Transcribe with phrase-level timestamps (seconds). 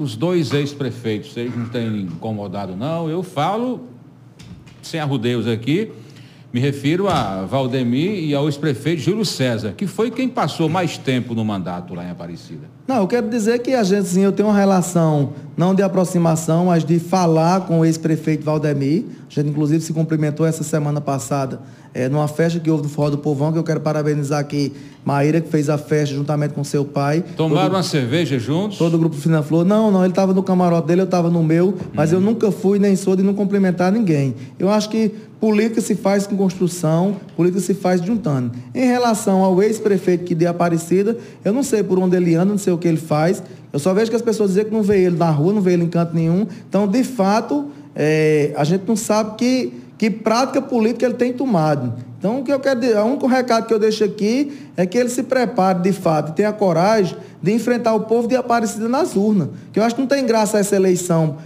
[0.00, 3.86] os dois ex-prefeitos, vocês não têm incomodado não, eu falo,
[4.80, 5.92] sem arrudeios aqui,
[6.52, 11.34] me refiro a Valdemir e ao ex-prefeito Júlio César, que foi quem passou mais tempo
[11.34, 12.68] no mandato lá em Aparecida.
[12.88, 16.66] Não, eu quero dizer que a gente, sim, eu tenho uma relação, não de aproximação,
[16.66, 19.04] mas de falar com o ex-prefeito Valdemir.
[19.30, 21.60] A gente, inclusive, se cumprimentou essa semana passada
[21.94, 24.72] é, numa festa que houve no Forró do Povão, que eu quero parabenizar aqui
[25.04, 27.24] Maíra, que fez a festa juntamente com seu pai.
[27.36, 28.76] Tomaram todo, uma cerveja juntos?
[28.76, 29.64] Todo o grupo Fina Flor.
[29.64, 32.16] Não, não, ele estava no camarote dele, eu estava no meu, mas hum.
[32.16, 34.34] eu nunca fui nem sou de não cumprimentar ninguém.
[34.58, 38.52] Eu acho que política se faz com construção, política se faz juntando.
[38.74, 42.58] Em relação ao ex-prefeito que deu Aparecida, eu não sei por onde ele anda, não
[42.58, 43.42] sei o que ele faz.
[43.72, 45.72] Eu só vejo que as pessoas dizem que não vê ele na rua, não vê
[45.72, 46.46] ele em canto nenhum.
[46.68, 51.92] Então, de fato, é, a gente não sabe que que prática política ele tem tomado.
[52.18, 54.96] Então, o que eu quero dizer, o único recado que eu deixo aqui é que
[54.96, 59.14] ele se prepare de fato e tenha coragem de enfrentar o povo de Aparecida nas
[59.14, 59.48] urnas.
[59.70, 61.36] Que eu acho que não tem graça essa eleição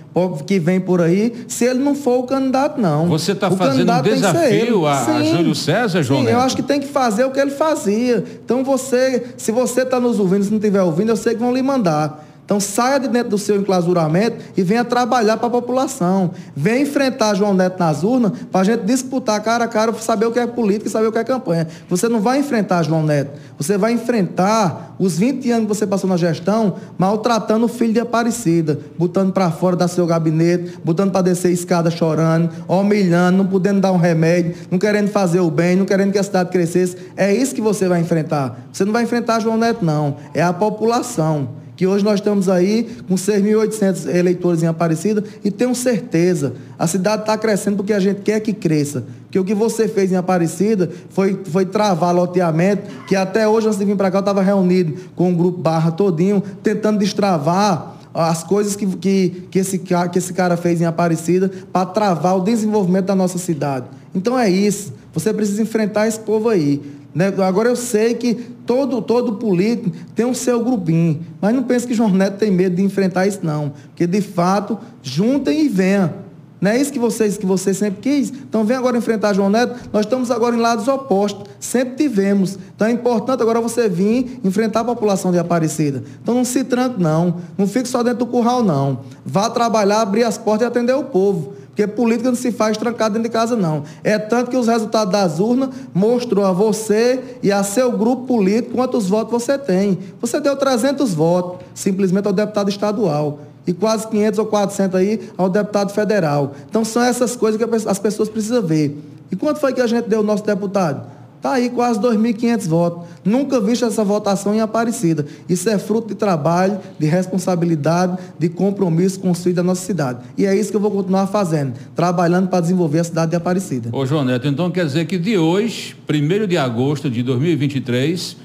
[0.46, 3.08] que vem por aí se ele não for o candidato, não.
[3.08, 6.34] Você está fazendo um desafio a, Júlio César, João Sim, Neto?
[6.36, 8.22] eu acho que tem que fazer o que ele fazia.
[8.44, 11.52] Então, você, se você está nos ouvindo, se não estiver ouvindo, eu sei que vão
[11.52, 12.24] lhe mandar.
[12.44, 16.30] Então saia de dentro do seu enclausuramento e venha trabalhar para a população.
[16.54, 20.32] Venha enfrentar João Neto nas urnas para a gente disputar cara a cara, saber o
[20.32, 21.66] que é política e saber o que é campanha.
[21.88, 23.30] Você não vai enfrentar João Neto.
[23.56, 28.00] Você vai enfrentar os 20 anos que você passou na gestão maltratando o filho de
[28.00, 33.80] Aparecida, botando para fora da seu gabinete, botando para descer escada chorando, humilhando, não podendo
[33.80, 36.96] dar um remédio, não querendo fazer o bem, não querendo que a cidade crescesse.
[37.16, 38.66] É isso que você vai enfrentar.
[38.70, 40.16] Você não vai enfrentar João Neto, não.
[40.34, 45.74] É a população que hoje nós estamos aí com 6.800 eleitores em Aparecida e tenho
[45.74, 49.04] certeza, a cidade está crescendo porque a gente quer que cresça.
[49.30, 53.78] Que o que você fez em Aparecida foi, foi travar loteamento, que até hoje, antes
[53.78, 58.44] de vir para cá, eu estava reunido com o grupo Barra todinho, tentando destravar as
[58.44, 63.06] coisas que, que, que, esse, que esse cara fez em Aparecida para travar o desenvolvimento
[63.06, 63.86] da nossa cidade.
[64.14, 64.92] Então é isso.
[65.12, 66.80] Você precisa enfrentar esse povo aí.
[67.14, 67.32] Né?
[67.46, 68.34] Agora eu sei que
[68.66, 72.76] todo, todo político tem o seu grupinho, mas não pense que João Neto tem medo
[72.76, 73.72] de enfrentar isso, não.
[73.88, 76.24] Porque, de fato, juntem e venham.
[76.64, 78.30] Não é isso que vocês, que vocês sempre quis?
[78.30, 79.90] Então vem agora enfrentar João Neto.
[79.92, 81.44] Nós estamos agora em lados opostos.
[81.60, 82.58] Sempre tivemos.
[82.74, 86.02] Então é importante agora você vir enfrentar a população de Aparecida.
[86.22, 87.36] Então não se tranque, não.
[87.58, 89.00] Não fique só dentro do curral, não.
[89.26, 91.52] Vá trabalhar, abrir as portas e atender o povo.
[91.74, 93.82] Porque política não se faz trancado dentro de casa, não.
[94.04, 98.76] É tanto que os resultados das urnas mostrou a você e a seu grupo político
[98.76, 99.98] quantos votos você tem.
[100.20, 103.40] Você deu 300 votos, simplesmente ao deputado estadual.
[103.66, 106.52] E quase 500 ou 400 aí ao deputado federal.
[106.70, 108.96] Então são essas coisas que as pessoas precisam ver.
[109.32, 111.13] E quanto foi que a gente deu ao nosso deputado?
[111.44, 113.06] Está aí quase 2.500 votos.
[113.22, 115.26] Nunca visto essa votação em Aparecida.
[115.46, 120.20] Isso é fruto de trabalho, de responsabilidade, de compromisso construído da nossa cidade.
[120.38, 123.90] E é isso que eu vou continuar fazendo, trabalhando para desenvolver a cidade de Aparecida.
[123.92, 128.38] Ô, João Neto, então quer dizer que de hoje, 1 de agosto de 2023,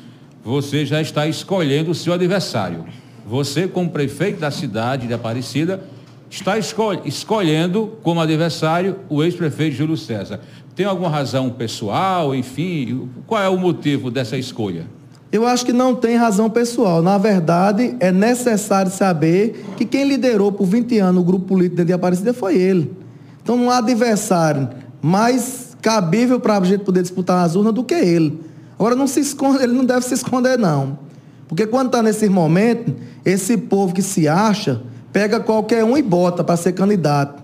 [0.43, 2.83] você já está escolhendo o seu adversário.
[3.25, 5.81] Você, como prefeito da cidade de Aparecida,
[6.29, 10.39] está escolhendo como adversário o ex-prefeito Júlio César.
[10.75, 13.09] Tem alguma razão pessoal, enfim?
[13.27, 14.85] Qual é o motivo dessa escolha?
[15.31, 17.01] Eu acho que não tem razão pessoal.
[17.01, 21.93] Na verdade, é necessário saber que quem liderou por 20 anos o grupo político de
[21.93, 22.91] Aparecida foi ele.
[23.43, 24.69] Então não há adversário
[25.01, 28.39] mais cabível para a gente poder disputar as urnas do que ele.
[28.77, 30.97] Agora não se esconde, ele não deve se esconder, não.
[31.47, 36.43] Porque quando está nesse momento, esse povo que se acha, pega qualquer um e bota
[36.43, 37.41] para ser candidato.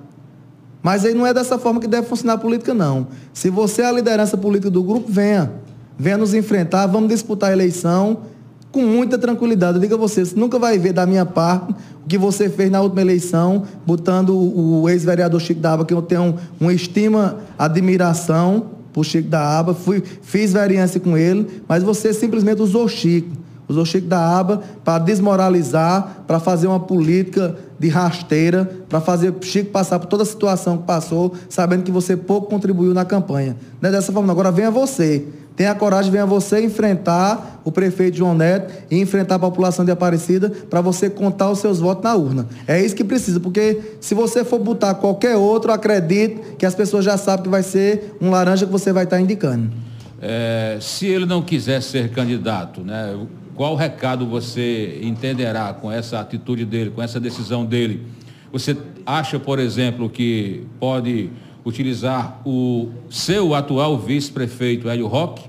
[0.81, 3.07] Mas aí não é dessa forma que deve funcionar a política, não.
[3.33, 5.51] Se você é a liderança política do grupo, venha.
[5.97, 8.19] Venha nos enfrentar, vamos disputar a eleição
[8.71, 9.77] com muita tranquilidade.
[9.77, 11.73] Eu digo a você, você nunca vai ver da minha parte
[12.03, 16.01] o que você fez na última eleição, botando o ex-vereador Chico da Aba, que eu
[16.01, 22.13] tenho uma estima, admiração por Chico da Aba, fui, fiz variância com ele, mas você
[22.13, 23.44] simplesmente usou Chico.
[23.67, 29.71] Usou Chico da Aba para desmoralizar, para fazer uma política de rasteira, para fazer Chico
[29.71, 33.55] passar por toda a situação que passou, sabendo que você pouco contribuiu na campanha.
[33.81, 35.25] Não é dessa forma, agora venha você.
[35.55, 40.49] Tenha coragem, venha você enfrentar o prefeito João Neto e enfrentar a população de Aparecida
[40.49, 42.47] para você contar os seus votos na urna.
[42.67, 47.05] É isso que precisa, porque se você for botar qualquer outro, acredite que as pessoas
[47.05, 49.71] já sabem que vai ser um laranja que você vai estar indicando.
[50.21, 53.15] É, se ele não quiser ser candidato, né?
[53.55, 58.05] Qual recado você entenderá com essa atitude dele, com essa decisão dele?
[58.51, 58.75] Você
[59.05, 61.29] acha, por exemplo, que pode
[61.63, 65.43] utilizar o seu atual vice-prefeito, Hélio Roque?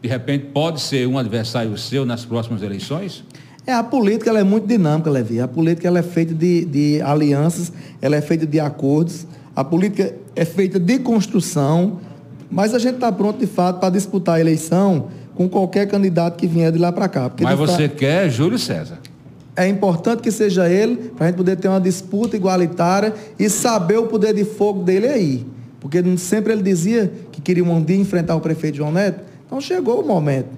[0.00, 3.22] De repente pode ser um adversário seu nas próximas eleições?
[3.66, 5.38] É, a política ela é muito dinâmica, Levi.
[5.40, 9.26] A política ela é feita de, de alianças, ela é feita de acordos.
[9.54, 12.00] A política é feita de construção,
[12.50, 16.46] mas a gente está pronto, de fato, para disputar a eleição com qualquer candidato que
[16.46, 17.30] vier de lá para cá.
[17.40, 18.98] Mas você quer Júlio César?
[19.56, 23.98] É importante que seja ele, para a gente poder ter uma disputa igualitária e saber
[23.98, 25.46] o poder de fogo dele aí.
[25.78, 29.22] Porque sempre ele dizia que queria um dia enfrentar o prefeito João Neto.
[29.46, 30.48] Então chegou o momento.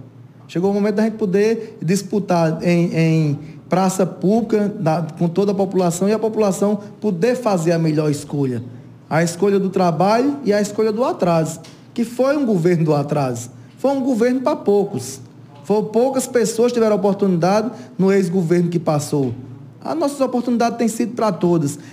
[0.49, 3.39] Chegou o momento da gente poder disputar em, em
[3.69, 8.63] praça pública da, com toda a população e a população poder fazer a melhor escolha.
[9.11, 11.61] A escolha do trabalho e a escolha do atraso.
[11.93, 13.51] Que foi um governo do atraso.
[13.87, 15.21] Foi um governo para poucos.
[15.63, 19.33] Foram poucas pessoas que tiveram oportunidade no ex-governo que passou.
[19.81, 21.79] As nossas oportunidades têm sido para todas.